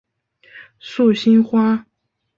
[0.79, 1.85] 素兴花